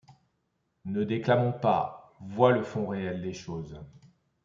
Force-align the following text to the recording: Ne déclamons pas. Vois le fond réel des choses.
Ne 0.85 1.03
déclamons 1.03 1.53
pas. 1.53 2.15
Vois 2.21 2.53
le 2.53 2.63
fond 2.63 2.87
réel 2.87 3.21
des 3.21 3.33
choses. 3.33 3.79